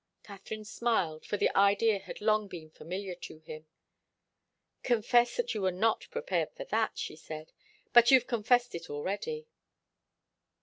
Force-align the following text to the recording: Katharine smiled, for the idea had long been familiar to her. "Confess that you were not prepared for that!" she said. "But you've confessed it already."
Katharine 0.23 0.65
smiled, 0.65 1.27
for 1.27 1.37
the 1.37 1.55
idea 1.55 1.99
had 1.99 2.21
long 2.21 2.47
been 2.47 2.71
familiar 2.71 3.13
to 3.21 3.37
her. 3.45 3.65
"Confess 4.81 5.37
that 5.37 5.53
you 5.53 5.61
were 5.61 5.71
not 5.71 6.07
prepared 6.09 6.49
for 6.55 6.63
that!" 6.63 6.97
she 6.97 7.15
said. 7.15 7.51
"But 7.93 8.09
you've 8.09 8.25
confessed 8.25 8.73
it 8.73 8.89
already." 8.89 9.45